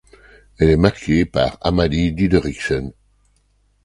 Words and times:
Elle 0.57 0.71
est 0.71 0.77
marquée 0.77 1.25
par 1.25 1.59
Amalie 1.61 2.11
Dideriksen. 2.11 2.91